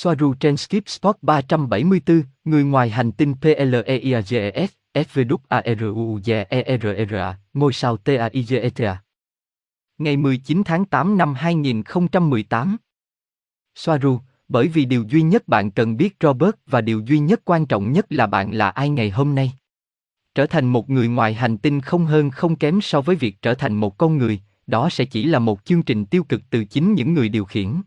[0.00, 6.14] Soaru trên Skip Spot 374, người ngoài hành tinh PLEIAGES, SVWARUUZERA,
[7.54, 9.02] ngôi sao TAIGETA.
[9.98, 12.76] Ngày 19 tháng 8 năm 2018.
[13.74, 17.66] Soaru, bởi vì điều duy nhất bạn cần biết Robert và điều duy nhất quan
[17.66, 19.52] trọng nhất là bạn là ai ngày hôm nay.
[20.34, 23.54] Trở thành một người ngoài hành tinh không hơn không kém so với việc trở
[23.54, 26.94] thành một con người, đó sẽ chỉ là một chương trình tiêu cực từ chính
[26.94, 27.80] những người điều khiển.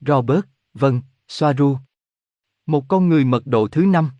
[0.00, 0.44] Robert,
[0.74, 1.76] vâng, Soaru.
[2.66, 4.10] Một con người mật độ thứ năm.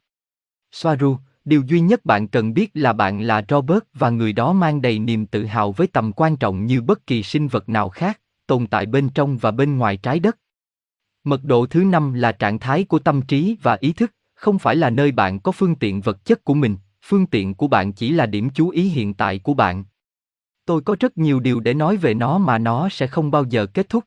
[0.73, 4.83] Soaru, điều duy nhất bạn cần biết là bạn là Robert và người đó mang
[4.83, 8.21] đầy niềm tự hào với tầm quan trọng như bất kỳ sinh vật nào khác,
[8.47, 10.39] tồn tại bên trong và bên ngoài trái đất.
[11.25, 14.77] Mật độ thứ năm là trạng thái của tâm trí và ý thức, không phải
[14.77, 18.11] là nơi bạn có phương tiện vật chất của mình, phương tiện của bạn chỉ
[18.11, 19.85] là điểm chú ý hiện tại của bạn.
[20.65, 23.67] Tôi có rất nhiều điều để nói về nó mà nó sẽ không bao giờ
[23.67, 24.05] kết thúc.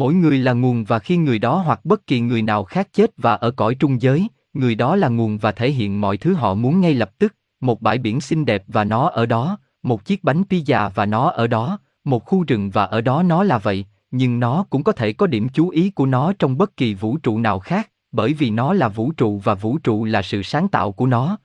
[0.00, 3.10] Mỗi người là nguồn và khi người đó hoặc bất kỳ người nào khác chết
[3.16, 6.54] và ở cõi trung giới, người đó là nguồn và thể hiện mọi thứ họ
[6.54, 10.24] muốn ngay lập tức, một bãi biển xinh đẹp và nó ở đó, một chiếc
[10.24, 13.84] bánh pizza và nó ở đó, một khu rừng và ở đó nó là vậy,
[14.10, 17.16] nhưng nó cũng có thể có điểm chú ý của nó trong bất kỳ vũ
[17.16, 20.68] trụ nào khác, bởi vì nó là vũ trụ và vũ trụ là sự sáng
[20.68, 21.38] tạo của nó.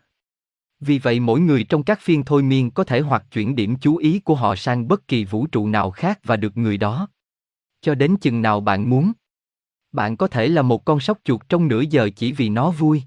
[0.80, 3.98] Vì vậy mỗi người trong các phiên thôi miên có thể hoặc chuyển điểm chú
[3.98, 7.08] ý của họ sang bất kỳ vũ trụ nào khác và được người đó.
[7.86, 9.12] Cho đến chừng nào bạn muốn.
[9.92, 13.04] Bạn có thể là một con sóc chuột trong nửa giờ chỉ vì nó vui.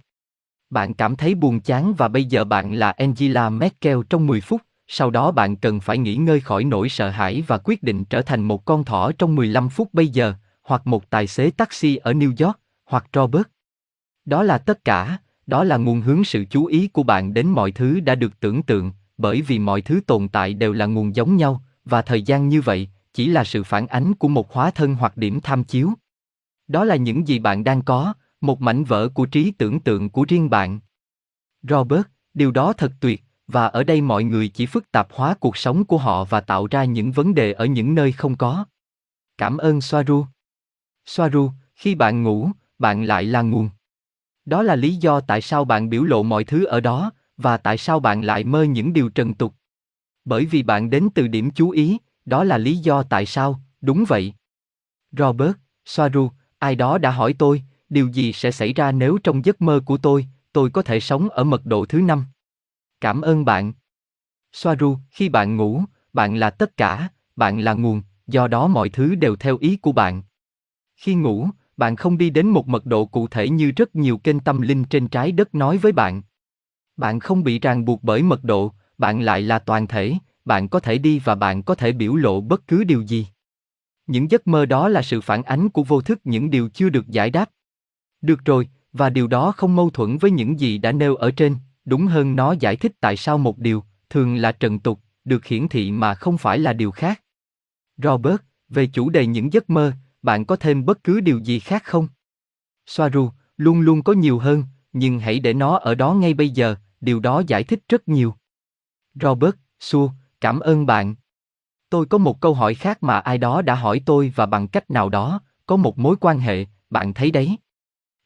[0.71, 4.63] Bạn cảm thấy buồn chán và bây giờ bạn là Angela Merkel trong 10 phút,
[4.89, 8.23] sau đó bạn cần phải nghỉ ngơi khỏi nỗi sợ hãi và quyết định trở
[8.23, 12.13] thành một con thỏ trong 15 phút bây giờ, hoặc một tài xế taxi ở
[12.13, 13.47] New York, hoặc Robert.
[14.25, 17.73] Đó là tất cả, đó là nguồn hướng sự chú ý của bạn đến mọi
[17.73, 21.37] thứ đã được tưởng tượng, bởi vì mọi thứ tồn tại đều là nguồn giống
[21.37, 22.89] nhau, và thời gian như vậy,
[23.19, 25.93] chỉ là sự phản ánh của một hóa thân hoặc điểm tham chiếu.
[26.69, 30.25] Đó là những gì bạn đang có, một mảnh vỡ của trí tưởng tượng của
[30.29, 30.81] riêng bạn.
[31.63, 32.03] Robert,
[32.35, 35.85] điều đó thật tuyệt, và ở đây mọi người chỉ phức tạp hóa cuộc sống
[35.85, 38.65] của họ và tạo ra những vấn đề ở những nơi không có.
[39.39, 40.27] Cảm ơn Soaru.
[41.07, 43.71] Soaru, khi bạn ngủ, bạn lại là nguồn.
[44.45, 47.79] Đó là lý do tại sao bạn biểu lộ mọi thứ ở đó, và tại
[47.79, 49.55] sao bạn lại mơ những điều trần tục.
[50.25, 51.99] Bởi vì bạn đến từ điểm chú ý,
[52.29, 54.33] đó là lý do tại sao, đúng vậy.
[55.13, 55.53] Robert,
[55.85, 59.81] Soaru, ai đó đã hỏi tôi, điều gì sẽ xảy ra nếu trong giấc mơ
[59.85, 62.25] của tôi, tôi có thể sống ở mật độ thứ năm.
[63.01, 63.73] Cảm ơn bạn.
[64.53, 69.15] Soaru, khi bạn ngủ, bạn là tất cả, bạn là nguồn, do đó mọi thứ
[69.15, 70.23] đều theo ý của bạn.
[70.97, 74.41] Khi ngủ, bạn không đi đến một mật độ cụ thể như rất nhiều kênh
[74.41, 76.23] tâm linh trên trái đất nói với bạn.
[76.97, 80.15] Bạn không bị ràng buộc bởi mật độ, bạn lại là toàn thể,
[80.49, 83.27] bạn có thể đi và bạn có thể biểu lộ bất cứ điều gì.
[84.07, 87.09] Những giấc mơ đó là sự phản ánh của vô thức những điều chưa được
[87.09, 87.51] giải đáp.
[88.21, 91.57] Được rồi, và điều đó không mâu thuẫn với những gì đã nêu ở trên,
[91.85, 95.69] đúng hơn nó giải thích tại sao một điều, thường là trần tục, được hiển
[95.69, 97.23] thị mà không phải là điều khác.
[97.97, 99.93] Robert, về chủ đề những giấc mơ,
[100.23, 102.09] bạn có thêm bất cứ điều gì khác không?
[102.87, 106.77] Soaru, luôn luôn có nhiều hơn, nhưng hãy để nó ở đó ngay bây giờ,
[107.01, 108.35] điều đó giải thích rất nhiều.
[109.15, 110.11] Robert, Su,
[110.41, 111.15] cảm ơn bạn.
[111.91, 114.91] Tôi có một câu hỏi khác mà ai đó đã hỏi tôi và bằng cách
[114.91, 117.57] nào đó, có một mối quan hệ, bạn thấy đấy.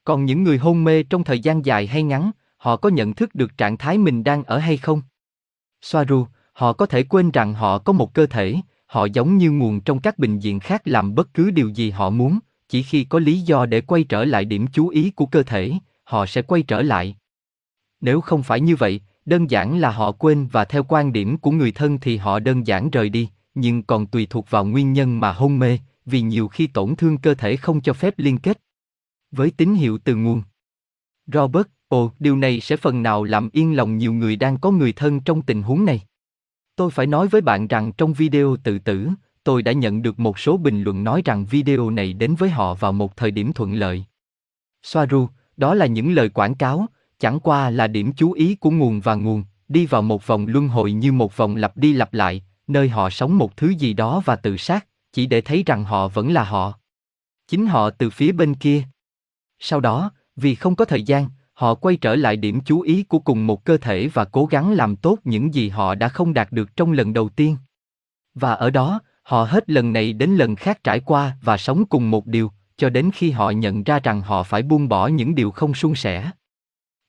[0.04, 3.34] Còn những người hôn mê trong thời gian dài hay ngắn, họ có nhận thức
[3.34, 5.02] được trạng thái mình đang ở hay không?
[5.82, 8.56] Soaru, họ có thể quên rằng họ có một cơ thể,
[8.86, 12.10] họ giống như nguồn trong các bệnh viện khác làm bất cứ điều gì họ
[12.10, 15.42] muốn, chỉ khi có lý do để quay trở lại điểm chú ý của cơ
[15.42, 15.72] thể,
[16.04, 17.16] họ sẽ quay trở lại.
[18.00, 21.50] Nếu không phải như vậy, đơn giản là họ quên và theo quan điểm của
[21.50, 25.20] người thân thì họ đơn giản rời đi, nhưng còn tùy thuộc vào nguyên nhân
[25.20, 28.58] mà hôn mê, vì nhiều khi tổn thương cơ thể không cho phép liên kết
[29.32, 30.42] với tín hiệu từ nguồn.
[31.26, 34.92] Robert, ồ, điều này sẽ phần nào làm yên lòng nhiều người đang có người
[34.92, 36.00] thân trong tình huống này.
[36.76, 39.08] Tôi phải nói với bạn rằng trong video tự tử,
[39.44, 42.74] tôi đã nhận được một số bình luận nói rằng video này đến với họ
[42.74, 44.04] vào một thời điểm thuận lợi.
[44.82, 46.86] Soaru, đó là những lời quảng cáo,
[47.22, 50.68] chẳng qua là điểm chú ý của nguồn và nguồn, đi vào một vòng luân
[50.68, 54.22] hồi như một vòng lặp đi lặp lại, nơi họ sống một thứ gì đó
[54.24, 56.78] và tự sát, chỉ để thấy rằng họ vẫn là họ.
[57.48, 58.82] Chính họ từ phía bên kia.
[59.58, 63.18] Sau đó, vì không có thời gian, họ quay trở lại điểm chú ý của
[63.18, 66.52] cùng một cơ thể và cố gắng làm tốt những gì họ đã không đạt
[66.52, 67.56] được trong lần đầu tiên.
[68.34, 72.10] Và ở đó, họ hết lần này đến lần khác trải qua và sống cùng
[72.10, 75.50] một điều, cho đến khi họ nhận ra rằng họ phải buông bỏ những điều
[75.50, 76.30] không suôn sẻ.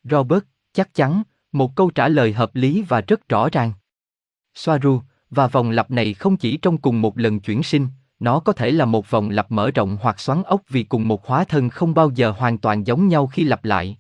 [0.04, 3.72] Robert, chắc chắn, một câu trả lời hợp lý và rất rõ ràng.
[4.56, 7.88] Soaru, và vòng lặp này không chỉ trong cùng một lần chuyển sinh,
[8.20, 11.28] nó có thể là một vòng lặp mở rộng hoặc xoắn ốc vì cùng một
[11.28, 13.98] hóa thân không bao giờ hoàn toàn giống nhau khi lặp lại.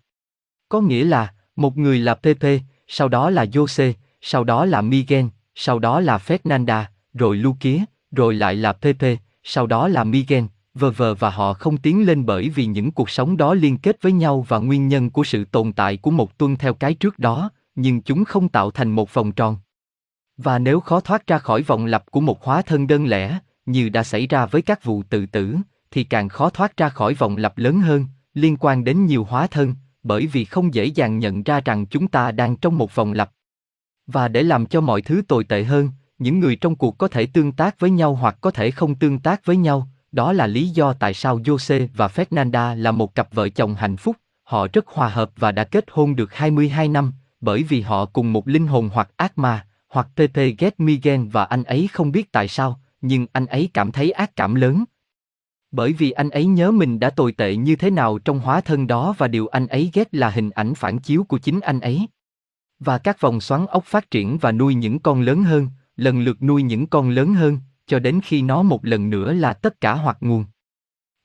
[0.69, 2.45] Có nghĩa là, một người là PP,
[2.87, 6.83] sau đó là Jose, sau đó là Miguel, sau đó là Fernanda,
[7.13, 7.79] rồi Lukia,
[8.11, 9.03] rồi lại là PP,
[9.43, 10.43] sau đó là Miguel,
[10.73, 14.01] vờ vờ và họ không tiến lên bởi vì những cuộc sống đó liên kết
[14.01, 17.19] với nhau và nguyên nhân của sự tồn tại của một tuân theo cái trước
[17.19, 19.57] đó, nhưng chúng không tạo thành một vòng tròn.
[20.37, 23.89] Và nếu khó thoát ra khỏi vòng lặp của một hóa thân đơn lẻ, như
[23.89, 25.55] đã xảy ra với các vụ tự tử,
[25.91, 29.47] thì càng khó thoát ra khỏi vòng lặp lớn hơn, liên quan đến nhiều hóa
[29.47, 33.13] thân, bởi vì không dễ dàng nhận ra rằng chúng ta đang trong một vòng
[33.13, 33.31] lặp.
[34.07, 37.25] Và để làm cho mọi thứ tồi tệ hơn, những người trong cuộc có thể
[37.25, 40.69] tương tác với nhau hoặc có thể không tương tác với nhau, đó là lý
[40.69, 44.87] do tại sao Jose và Fernanda là một cặp vợ chồng hạnh phúc, họ rất
[44.87, 48.67] hòa hợp và đã kết hôn được 22 năm, bởi vì họ cùng một linh
[48.67, 52.79] hồn hoặc ác ma, hoặc Pepe ghét Miguel và anh ấy không biết tại sao,
[53.01, 54.83] nhưng anh ấy cảm thấy ác cảm lớn.
[55.71, 58.87] Bởi vì anh ấy nhớ mình đã tồi tệ như thế nào trong hóa thân
[58.87, 62.07] đó và điều anh ấy ghét là hình ảnh phản chiếu của chính anh ấy.
[62.79, 66.43] Và các vòng xoắn ốc phát triển và nuôi những con lớn hơn, lần lượt
[66.43, 69.93] nuôi những con lớn hơn, cho đến khi nó một lần nữa là tất cả
[69.93, 70.45] hoặc nguồn.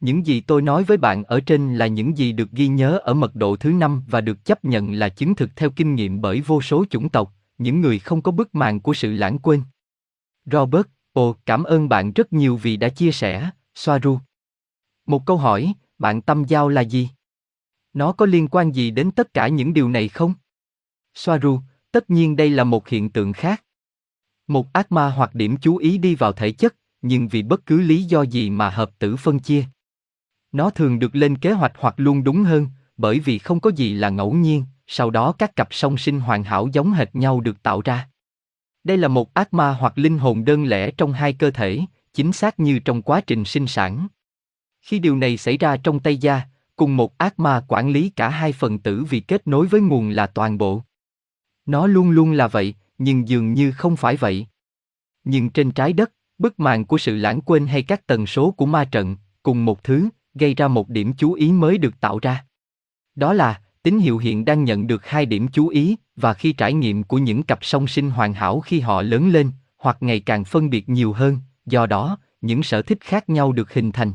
[0.01, 3.15] Những gì tôi nói với bạn ở trên là những gì được ghi nhớ ở
[3.15, 6.41] mật độ thứ năm và được chấp nhận là chứng thực theo kinh nghiệm bởi
[6.41, 9.63] vô số chủng tộc, những người không có bức màn của sự lãng quên.
[10.45, 14.19] Robert, ồ, cảm ơn bạn rất nhiều vì đã chia sẻ, Soaru.
[15.07, 17.09] Một câu hỏi, bạn tâm giao là gì?
[17.93, 20.35] Nó có liên quan gì đến tất cả những điều này không?
[21.15, 21.61] Soaru,
[21.93, 23.65] tất nhiên đây là một hiện tượng khác.
[24.49, 27.81] Một ác ma hoặc điểm chú ý đi vào thể chất, nhưng vì bất cứ
[27.81, 29.65] lý do gì mà hợp tử phân chia.
[30.53, 32.67] Nó thường được lên kế hoạch hoặc luôn đúng hơn,
[32.97, 36.45] bởi vì không có gì là ngẫu nhiên, sau đó các cặp song sinh hoàn
[36.45, 38.09] hảo giống hệt nhau được tạo ra.
[38.85, 41.81] Đây là một ác ma hoặc linh hồn đơn lẻ trong hai cơ thể,
[42.15, 44.09] chính xác như trong quá trình sinh sản.
[44.81, 46.43] Khi điều này xảy ra trong Tây da,
[46.77, 50.11] cùng một ác ma quản lý cả hai phần tử vì kết nối với nguồn
[50.11, 50.83] là toàn bộ.
[51.67, 54.47] Nó luôn luôn là vậy, nhưng dường như không phải vậy.
[55.25, 58.67] Nhưng trên trái đất, bức màn của sự lãng quên hay các tần số của
[58.67, 62.45] ma trận, cùng một thứ, gây ra một điểm chú ý mới được tạo ra.
[63.15, 66.73] Đó là, tín hiệu hiện đang nhận được hai điểm chú ý, và khi trải
[66.73, 70.45] nghiệm của những cặp song sinh hoàn hảo khi họ lớn lên, hoặc ngày càng
[70.45, 74.13] phân biệt nhiều hơn, do đó, những sở thích khác nhau được hình thành.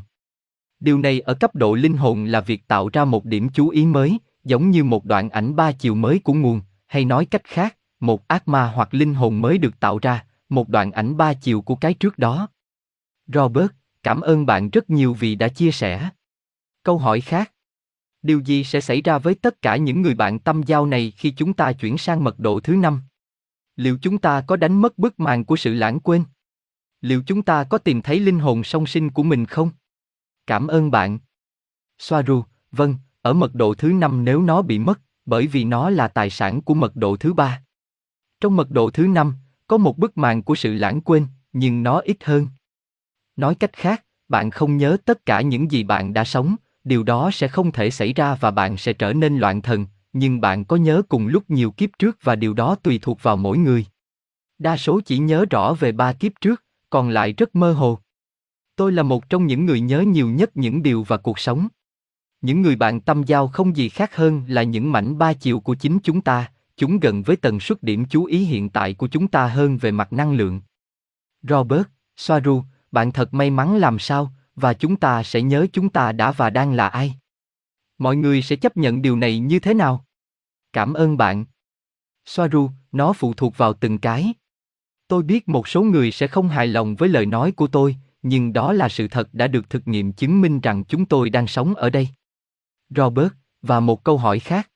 [0.80, 3.86] Điều này ở cấp độ linh hồn là việc tạo ra một điểm chú ý
[3.86, 7.76] mới, giống như một đoạn ảnh ba chiều mới của nguồn, hay nói cách khác,
[8.06, 11.62] một ác ma hoặc linh hồn mới được tạo ra, một đoạn ảnh ba chiều
[11.62, 12.48] của cái trước đó.
[13.26, 13.70] Robert,
[14.02, 16.10] cảm ơn bạn rất nhiều vì đã chia sẻ.
[16.82, 17.52] Câu hỏi khác.
[18.22, 21.30] Điều gì sẽ xảy ra với tất cả những người bạn tâm giao này khi
[21.30, 23.02] chúng ta chuyển sang mật độ thứ năm?
[23.76, 26.24] Liệu chúng ta có đánh mất bức màn của sự lãng quên?
[27.00, 29.70] Liệu chúng ta có tìm thấy linh hồn song sinh của mình không?
[30.46, 31.18] Cảm ơn bạn.
[31.98, 36.08] Soaru, vâng, ở mật độ thứ năm nếu nó bị mất, bởi vì nó là
[36.08, 37.62] tài sản của mật độ thứ ba.
[38.44, 39.34] Trong mật độ thứ năm,
[39.66, 42.46] có một bức màn của sự lãng quên, nhưng nó ít hơn.
[43.36, 47.30] Nói cách khác, bạn không nhớ tất cả những gì bạn đã sống, điều đó
[47.32, 50.76] sẽ không thể xảy ra và bạn sẽ trở nên loạn thần, nhưng bạn có
[50.76, 53.86] nhớ cùng lúc nhiều kiếp trước và điều đó tùy thuộc vào mỗi người.
[54.58, 57.98] Đa số chỉ nhớ rõ về ba kiếp trước, còn lại rất mơ hồ.
[58.76, 61.68] Tôi là một trong những người nhớ nhiều nhất những điều và cuộc sống.
[62.40, 65.74] Những người bạn tâm giao không gì khác hơn là những mảnh ba chiều của
[65.74, 69.28] chính chúng ta, chúng gần với tần suất điểm chú ý hiện tại của chúng
[69.28, 70.60] ta hơn về mặt năng lượng.
[71.42, 72.62] Robert, Soaru,
[72.92, 76.50] bạn thật may mắn làm sao, và chúng ta sẽ nhớ chúng ta đã và
[76.50, 77.14] đang là ai.
[77.98, 80.04] Mọi người sẽ chấp nhận điều này như thế nào?
[80.72, 81.44] Cảm ơn bạn.
[82.26, 84.34] Soaru, nó phụ thuộc vào từng cái.
[85.08, 88.52] Tôi biết một số người sẽ không hài lòng với lời nói của tôi, nhưng
[88.52, 91.74] đó là sự thật đã được thực nghiệm chứng minh rằng chúng tôi đang sống
[91.74, 92.08] ở đây.
[92.90, 94.70] Robert, và một câu hỏi khác.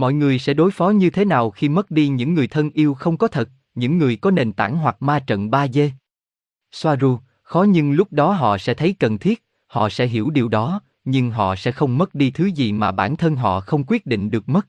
[0.00, 2.94] Mọi người sẽ đối phó như thế nào khi mất đi những người thân yêu
[2.94, 5.90] không có thật, những người có nền tảng hoặc ma trận 3D?
[6.72, 10.80] Soaru, khó nhưng lúc đó họ sẽ thấy cần thiết, họ sẽ hiểu điều đó,
[11.04, 14.30] nhưng họ sẽ không mất đi thứ gì mà bản thân họ không quyết định
[14.30, 14.68] được mất.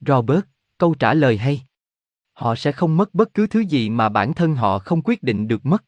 [0.00, 0.44] Robert,
[0.78, 1.62] câu trả lời hay.
[2.32, 5.48] Họ sẽ không mất bất cứ thứ gì mà bản thân họ không quyết định
[5.48, 5.84] được mất.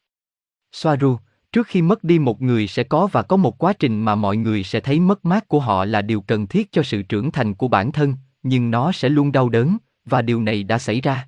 [0.71, 1.17] Soaru,
[1.51, 4.37] trước khi mất đi một người sẽ có và có một quá trình mà mọi
[4.37, 7.55] người sẽ thấy mất mát của họ là điều cần thiết cho sự trưởng thành
[7.55, 11.27] của bản thân, nhưng nó sẽ luôn đau đớn, và điều này đã xảy ra.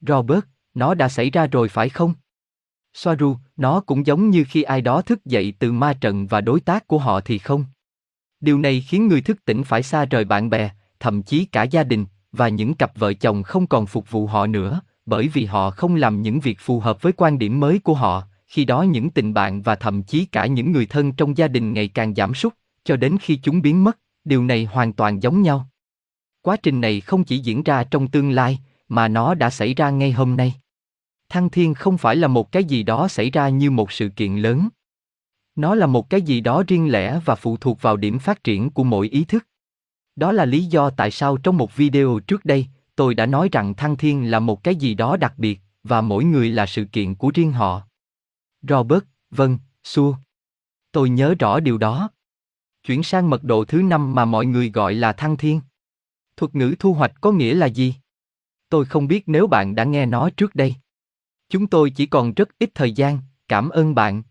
[0.00, 2.14] Robert, nó đã xảy ra rồi phải không?
[2.94, 6.60] Soaru, nó cũng giống như khi ai đó thức dậy từ ma trận và đối
[6.60, 7.64] tác của họ thì không.
[8.40, 11.84] Điều này khiến người thức tỉnh phải xa rời bạn bè, thậm chí cả gia
[11.84, 15.70] đình, và những cặp vợ chồng không còn phục vụ họ nữa, bởi vì họ
[15.70, 19.10] không làm những việc phù hợp với quan điểm mới của họ, khi đó những
[19.10, 22.34] tình bạn và thậm chí cả những người thân trong gia đình ngày càng giảm
[22.34, 25.68] sút, cho đến khi chúng biến mất, điều này hoàn toàn giống nhau.
[26.44, 28.58] Quá trình này không chỉ diễn ra trong tương lai,
[28.88, 30.54] mà nó đã xảy ra ngay hôm nay.
[31.28, 34.36] Thăng thiên không phải là một cái gì đó xảy ra như một sự kiện
[34.36, 34.68] lớn.
[35.56, 38.70] Nó là một cái gì đó riêng lẻ và phụ thuộc vào điểm phát triển
[38.70, 39.46] của mỗi ý thức.
[40.16, 43.74] Đó là lý do tại sao trong một video trước đây, tôi đã nói rằng
[43.74, 47.14] thăng thiên là một cái gì đó đặc biệt, và mỗi người là sự kiện
[47.14, 47.82] của riêng họ.
[48.68, 50.14] Robert, vâng, xua.
[50.92, 52.10] Tôi nhớ rõ điều đó.
[52.86, 55.60] Chuyển sang mật độ thứ năm mà mọi người gọi là thăng thiên.
[56.36, 57.94] Thuật ngữ thu hoạch có nghĩa là gì?
[58.68, 60.74] Tôi không biết nếu bạn đã nghe nó trước đây.
[61.48, 64.22] Chúng tôi chỉ còn rất ít thời gian, cảm ơn bạn.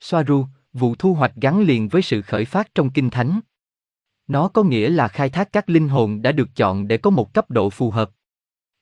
[0.00, 3.40] Soaru, vụ thu hoạch gắn liền với sự khởi phát trong kinh thánh.
[4.26, 7.34] Nó có nghĩa là khai thác các linh hồn đã được chọn để có một
[7.34, 8.10] cấp độ phù hợp.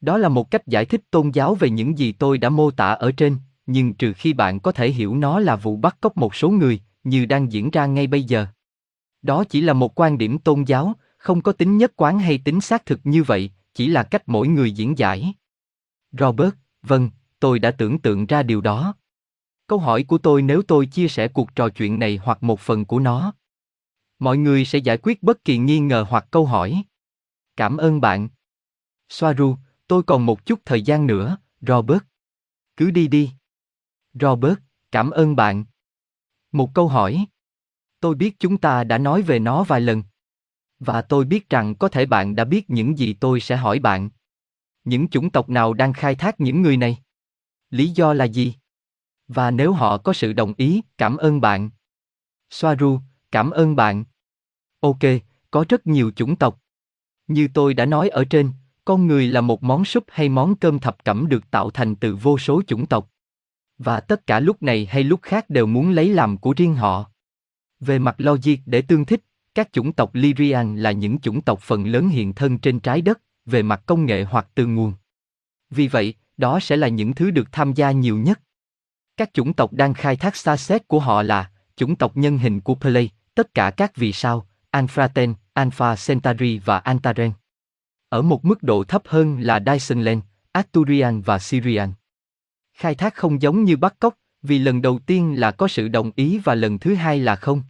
[0.01, 2.87] Đó là một cách giải thích tôn giáo về những gì tôi đã mô tả
[2.87, 6.35] ở trên, nhưng trừ khi bạn có thể hiểu nó là vụ bắt cóc một
[6.35, 8.47] số người, như đang diễn ra ngay bây giờ.
[9.23, 12.61] Đó chỉ là một quan điểm tôn giáo, không có tính nhất quán hay tính
[12.61, 15.35] xác thực như vậy, chỉ là cách mỗi người diễn giải.
[16.13, 17.11] Robert, vâng,
[17.41, 18.95] tôi đã tưởng tượng ra điều đó.
[19.67, 22.85] Câu hỏi của tôi nếu tôi chia sẻ cuộc trò chuyện này hoặc một phần
[22.85, 23.35] của nó.
[24.19, 26.83] Mọi người sẽ giải quyết bất kỳ nghi ngờ hoặc câu hỏi.
[27.57, 28.29] Cảm ơn bạn.
[29.09, 32.03] Soaru, tôi còn một chút thời gian nữa, Robert.
[32.77, 33.31] Cứ đi đi.
[34.15, 34.59] Robert,
[34.93, 35.65] cảm ơn bạn.
[36.53, 37.27] Một câu hỏi.
[38.01, 40.03] Tôi biết chúng ta đã nói về nó vài lần.
[40.81, 44.11] Và tôi biết rằng có thể bạn đã biết những gì tôi sẽ hỏi bạn.
[44.85, 46.99] Những chủng tộc nào đang khai thác những người này?
[47.71, 48.55] Lý do là gì?
[49.29, 51.71] Và nếu họ có sự đồng ý, cảm ơn bạn.
[52.51, 53.01] Soaru,
[53.33, 54.05] cảm ơn bạn.
[54.81, 54.99] Ok,
[55.51, 56.61] có rất nhiều chủng tộc.
[57.27, 58.53] Như tôi đã nói ở trên,
[58.85, 62.17] con người là một món súp hay món cơm thập cẩm được tạo thành từ
[62.17, 63.11] vô số chủng tộc.
[63.79, 67.11] Và tất cả lúc này hay lúc khác đều muốn lấy làm của riêng họ.
[67.81, 69.25] Về mặt logic để tương thích,
[69.61, 73.21] các chủng tộc Lyrian là những chủng tộc phần lớn hiện thân trên trái đất,
[73.47, 74.93] về mặt công nghệ hoặc từ nguồn.
[75.71, 78.41] Vì vậy, đó sẽ là những thứ được tham gia nhiều nhất.
[79.17, 82.61] Các chủng tộc đang khai thác xa xét của họ là chủng tộc nhân hình
[82.61, 87.33] của Play, tất cả các vì sao, Anfraten, Alpha Centauri và Antaren.
[88.09, 91.93] Ở một mức độ thấp hơn là Dysonland, Arturian và Syrian.
[92.75, 96.11] Khai thác không giống như bắt cóc, vì lần đầu tiên là có sự đồng
[96.17, 97.63] ý và lần thứ hai là không.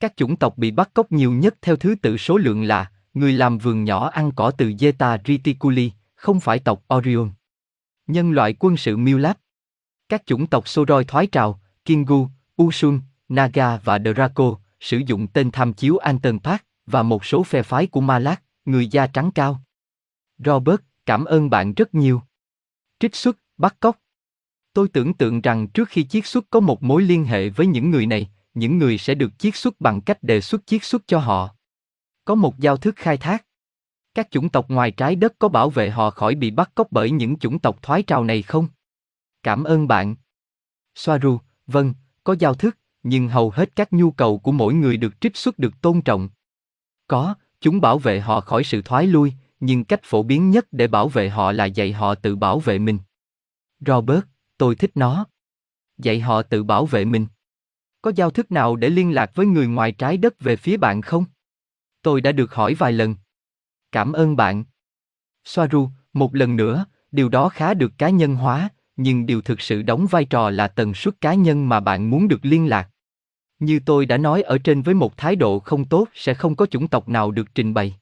[0.00, 3.32] Các chủng tộc bị bắt cóc nhiều nhất theo thứ tự số lượng là người
[3.32, 7.30] làm vườn nhỏ ăn cỏ từ Zeta Reticuli, không phải tộc Orion.
[8.06, 9.36] Nhân loại quân sự Milab.
[10.08, 12.28] Các chủng tộc Soroi thoái trào, Kingu,
[12.62, 17.62] Usun, Naga và Draco sử dụng tên tham chiếu Anton Park và một số phe
[17.62, 19.60] phái của Malak, người da trắng cao.
[20.38, 22.22] Robert, cảm ơn bạn rất nhiều.
[23.00, 23.98] Trích xuất, bắt cóc.
[24.72, 27.90] Tôi tưởng tượng rằng trước khi chiết xuất có một mối liên hệ với những
[27.90, 31.18] người này, những người sẽ được chiết xuất bằng cách đề xuất chiết xuất cho
[31.18, 31.54] họ.
[32.24, 33.44] Có một giao thức khai thác.
[34.14, 37.10] Các chủng tộc ngoài trái đất có bảo vệ họ khỏi bị bắt cóc bởi
[37.10, 38.68] những chủng tộc thoái trào này không?
[39.42, 40.16] Cảm ơn bạn.
[40.94, 45.20] Soaru, vâng, có giao thức, nhưng hầu hết các nhu cầu của mỗi người được
[45.20, 46.28] trích xuất được tôn trọng.
[47.06, 50.86] Có, chúng bảo vệ họ khỏi sự thoái lui, nhưng cách phổ biến nhất để
[50.86, 52.98] bảo vệ họ là dạy họ tự bảo vệ mình.
[53.86, 54.24] Robert,
[54.58, 55.24] tôi thích nó.
[55.98, 57.26] Dạy họ tự bảo vệ mình.
[58.02, 61.02] Có giao thức nào để liên lạc với người ngoài trái đất về phía bạn
[61.02, 61.24] không?
[62.02, 63.14] Tôi đã được hỏi vài lần.
[63.92, 64.64] Cảm ơn bạn.
[65.44, 69.82] Soaru, một lần nữa, điều đó khá được cá nhân hóa, nhưng điều thực sự
[69.82, 72.88] đóng vai trò là tần suất cá nhân mà bạn muốn được liên lạc.
[73.58, 76.66] Như tôi đã nói ở trên với một thái độ không tốt sẽ không có
[76.66, 77.96] chủng tộc nào được trình bày.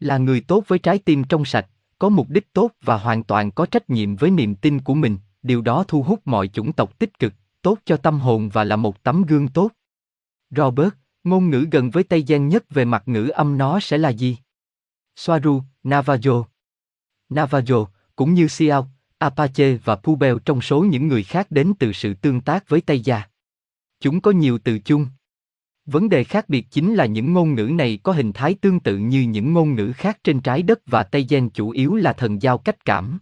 [0.00, 1.66] Là người tốt với trái tim trong sạch,
[1.98, 5.18] có mục đích tốt và hoàn toàn có trách nhiệm với niềm tin của mình,
[5.42, 7.32] điều đó thu hút mọi chủng tộc tích cực,
[7.62, 9.70] tốt cho tâm hồn và là một tấm gương tốt.
[10.50, 10.90] Robert,
[11.24, 14.36] ngôn ngữ gần với Tây Gian nhất về mặt ngữ âm nó sẽ là gì?
[15.16, 16.44] Swaru, Navajo.
[17.28, 17.86] Navajo,
[18.16, 22.40] cũng như Siao, Apache và Pubel trong số những người khác đến từ sự tương
[22.40, 23.22] tác với Tây Gia.
[24.00, 25.06] Chúng có nhiều từ chung.
[25.86, 28.98] Vấn đề khác biệt chính là những ngôn ngữ này có hình thái tương tự
[28.98, 32.42] như những ngôn ngữ khác trên trái đất và Tây Gen chủ yếu là thần
[32.42, 33.18] giao cách cảm.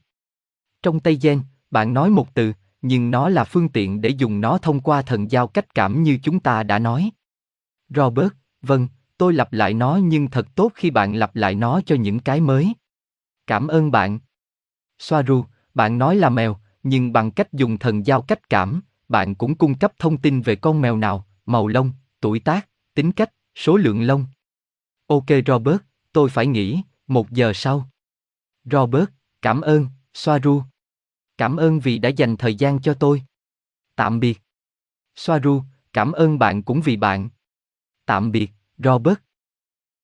[0.82, 1.40] Trong Tây Gen,
[1.70, 5.30] bạn nói một từ, nhưng nó là phương tiện để dùng nó thông qua thần
[5.30, 7.10] giao cách cảm như chúng ta đã nói.
[7.88, 8.32] Robert,
[8.62, 12.20] vâng, tôi lặp lại nó nhưng thật tốt khi bạn lặp lại nó cho những
[12.20, 12.72] cái mới.
[13.46, 14.18] Cảm ơn bạn.
[14.98, 15.44] Soaru,
[15.74, 19.78] bạn nói là mèo, nhưng bằng cách dùng thần giao cách cảm, bạn cũng cung
[19.78, 24.02] cấp thông tin về con mèo nào, màu lông, tuổi tác, tính cách, số lượng
[24.02, 24.26] lông.
[25.06, 25.78] Ok Robert,
[26.12, 27.88] tôi phải nghỉ, một giờ sau.
[28.64, 29.08] Robert,
[29.42, 30.62] cảm ơn, Soaru.
[31.38, 33.22] Cảm ơn vì đã dành thời gian cho tôi.
[33.96, 34.42] Tạm biệt.
[35.16, 37.28] Soaru, cảm ơn bạn cũng vì bạn.
[38.06, 39.18] Tạm biệt, Robert.